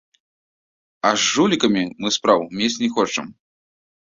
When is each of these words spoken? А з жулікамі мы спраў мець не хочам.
А 1.09 1.11
з 1.23 1.27
жулікамі 1.33 1.83
мы 2.01 2.09
спраў 2.17 2.39
мець 2.61 2.73
не 2.83 2.89
хочам. 2.97 3.31